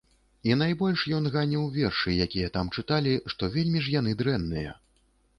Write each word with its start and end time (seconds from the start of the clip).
І 0.49 0.53
найбольш 0.59 1.01
ён 1.17 1.25
ганіў 1.35 1.65
вершы, 1.75 2.13
якія 2.25 2.47
там 2.55 2.71
чыталі, 2.79 3.13
што 3.35 3.49
вельмі 3.57 3.83
ж 3.89 3.93
яны 3.99 4.15
дрэнныя. 4.23 4.73